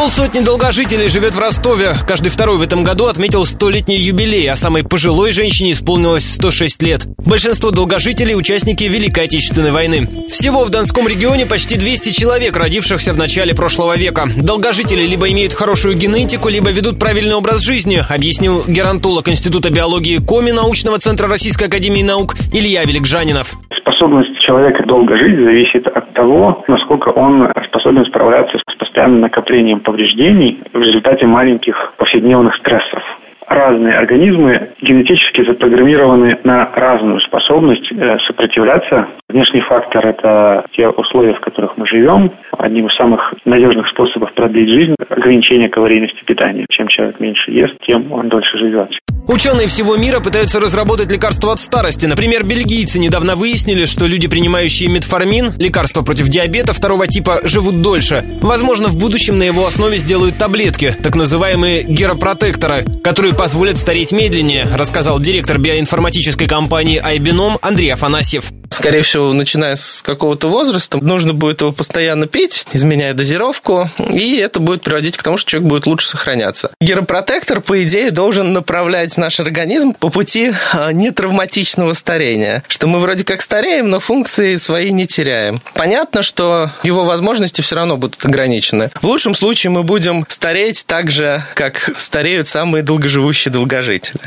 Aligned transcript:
Полсотни 0.00 0.40
долгожителей 0.40 1.10
живет 1.10 1.34
в 1.34 1.38
Ростове. 1.38 1.90
Каждый 2.08 2.30
второй 2.30 2.56
в 2.56 2.62
этом 2.62 2.84
году 2.84 3.04
отметил 3.04 3.44
столетний 3.44 3.98
юбилей, 3.98 4.50
а 4.50 4.56
самой 4.56 4.82
пожилой 4.82 5.32
женщине 5.32 5.72
исполнилось 5.72 6.24
106 6.36 6.82
лет. 6.82 7.02
Большинство 7.18 7.70
долгожителей– 7.70 8.34
участники 8.34 8.84
Великой 8.84 9.24
Отечественной 9.24 9.72
войны. 9.72 10.08
Всего 10.30 10.64
в 10.64 10.70
Донском 10.70 11.06
регионе 11.06 11.44
почти 11.44 11.76
200 11.76 12.18
человек, 12.18 12.56
родившихся 12.56 13.12
в 13.12 13.18
начале 13.18 13.54
прошлого 13.54 13.94
века. 13.98 14.22
Долгожители 14.42 15.04
либо 15.06 15.30
имеют 15.32 15.52
хорошую 15.52 15.98
генетику, 15.98 16.48
либо 16.48 16.70
ведут 16.70 16.98
правильный 16.98 17.34
образ 17.34 17.60
жизни, 17.60 18.00
объяснил 18.08 18.64
геронтолог 18.66 19.28
Института 19.28 19.70
биологии 19.70 20.16
КОМИ 20.16 20.52
научного 20.52 20.98
центра 20.98 21.28
Российской 21.28 21.64
Академии 21.64 22.02
Наук 22.02 22.36
Илья 22.54 22.84
Великжанинов 22.84 23.54
способность 24.00 24.38
человека 24.40 24.82
долго 24.86 25.16
жить 25.16 25.36
зависит 25.36 25.86
от 25.86 26.12
того, 26.14 26.64
насколько 26.68 27.10
он 27.10 27.52
способен 27.68 28.04
справляться 28.06 28.58
с 28.58 28.78
постоянным 29.00 29.20
накоплением 29.20 29.80
повреждений 29.80 30.62
в 30.72 30.80
результате 30.80 31.26
маленьких 31.26 31.94
повседневных 31.96 32.54
стрессов 32.56 33.02
разные 33.50 33.94
организмы 33.94 34.70
генетически 34.80 35.44
запрограммированы 35.44 36.38
на 36.44 36.70
разную 36.72 37.18
способность 37.20 37.90
э, 37.90 38.18
сопротивляться. 38.26 39.08
Внешний 39.28 39.60
фактор– 39.60 40.06
это 40.06 40.64
те 40.72 40.88
условия, 40.88 41.34
в 41.34 41.40
которых 41.40 41.76
мы 41.76 41.84
живем. 41.86 42.30
Одним 42.56 42.86
из 42.86 42.94
самых 42.94 43.34
надежных 43.44 43.88
способов 43.88 44.32
продлить 44.34 44.68
жизнь– 44.68 44.94
ограничение 45.08 45.68
калорийности 45.68 46.22
питания. 46.24 46.64
Чем 46.70 46.86
человек 46.86 47.18
меньше 47.18 47.50
ест, 47.50 47.74
тем 47.84 48.12
он 48.12 48.28
дольше 48.28 48.56
живет. 48.56 48.96
Ученые 49.30 49.68
всего 49.68 49.94
мира 49.94 50.18
пытаются 50.18 50.58
разработать 50.58 51.12
лекарства 51.12 51.52
от 51.52 51.60
старости. 51.60 52.04
Например, 52.04 52.42
бельгийцы 52.42 52.98
недавно 52.98 53.36
выяснили, 53.36 53.84
что 53.84 54.06
люди, 54.06 54.26
принимающие 54.26 54.88
метформин, 54.88 55.52
лекарство 55.56 56.02
против 56.02 56.26
диабета 56.26 56.72
второго 56.72 57.06
типа, 57.06 57.38
живут 57.44 57.80
дольше. 57.80 58.24
Возможно, 58.40 58.88
в 58.88 58.96
будущем 58.96 59.38
на 59.38 59.44
его 59.44 59.68
основе 59.68 59.98
сделают 59.98 60.36
таблетки, 60.36 60.96
так 61.00 61.14
называемые 61.14 61.84
геропротекторы, 61.84 62.84
которые 63.04 63.32
позволят 63.32 63.78
стареть 63.78 64.10
медленнее, 64.10 64.66
рассказал 64.74 65.20
директор 65.20 65.58
биоинформатической 65.58 66.48
компании 66.48 67.00
iBinom 67.00 67.58
Андрей 67.62 67.92
Афанасьев 67.94 68.50
скорее 68.70 69.02
всего, 69.02 69.32
начиная 69.32 69.76
с 69.76 70.02
какого-то 70.02 70.48
возраста, 70.48 70.98
нужно 70.98 71.34
будет 71.34 71.60
его 71.60 71.72
постоянно 71.72 72.26
пить, 72.26 72.66
изменяя 72.72 73.14
дозировку, 73.14 73.88
и 73.98 74.36
это 74.36 74.60
будет 74.60 74.82
приводить 74.82 75.16
к 75.16 75.22
тому, 75.22 75.36
что 75.36 75.50
человек 75.50 75.68
будет 75.68 75.86
лучше 75.86 76.08
сохраняться. 76.08 76.70
Геропротектор, 76.80 77.60
по 77.60 77.82
идее, 77.82 78.10
должен 78.10 78.52
направлять 78.52 79.16
наш 79.16 79.40
организм 79.40 79.92
по 79.94 80.08
пути 80.10 80.52
а, 80.72 80.92
нетравматичного 80.92 81.92
старения, 81.92 82.62
что 82.68 82.86
мы 82.86 83.00
вроде 83.00 83.24
как 83.24 83.42
стареем, 83.42 83.90
но 83.90 84.00
функции 84.00 84.56
свои 84.56 84.90
не 84.90 85.06
теряем. 85.06 85.60
Понятно, 85.74 86.22
что 86.22 86.70
его 86.82 87.04
возможности 87.04 87.60
все 87.60 87.76
равно 87.76 87.96
будут 87.96 88.24
ограничены. 88.24 88.90
В 89.00 89.06
лучшем 89.06 89.34
случае 89.34 89.70
мы 89.70 89.82
будем 89.82 90.24
стареть 90.28 90.84
так 90.86 91.10
же, 91.10 91.44
как 91.54 91.78
стареют 91.96 92.48
самые 92.48 92.82
долгоживущие 92.82 93.52
долгожители. 93.52 94.20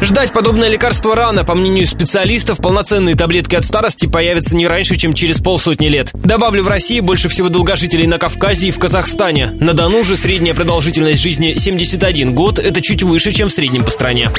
Ждать 0.00 0.32
подобное 0.32 0.68
лекарство 0.68 1.14
рано. 1.16 1.44
По 1.44 1.54
мнению 1.54 1.86
специалистов, 1.86 2.58
полноценные 2.58 3.14
таблетки 3.14 3.54
от 3.54 3.64
старости 3.64 4.06
появятся 4.06 4.56
не 4.56 4.66
раньше, 4.66 4.96
чем 4.96 5.14
через 5.14 5.38
полсотни 5.38 5.88
лет. 5.88 6.10
Добавлю, 6.12 6.62
в 6.62 6.68
России 6.68 7.00
больше 7.00 7.28
всего 7.28 7.48
долгожителей 7.48 8.06
на 8.06 8.18
Кавказе 8.18 8.68
и 8.68 8.70
в 8.70 8.78
Казахстане. 8.78 9.52
На 9.60 9.72
Дону 9.72 10.04
же 10.04 10.16
средняя 10.16 10.54
продолжительность 10.54 11.22
жизни 11.22 11.54
71 11.54 12.34
год. 12.34 12.58
Это 12.58 12.80
чуть 12.80 13.02
выше, 13.02 13.32
чем 13.32 13.48
в 13.48 13.52
среднем 13.52 13.84
по 13.84 13.90
стране. 13.90 14.30